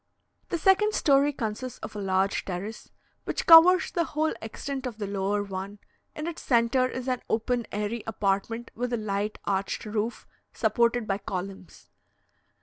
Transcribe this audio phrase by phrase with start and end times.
[0.49, 2.89] The second story consists of a large terrace,
[3.25, 5.77] which covers the whole extent of the lower one;
[6.15, 11.19] in its centre is an open airy apartment with a light arched roof, supported by
[11.19, 11.91] columns.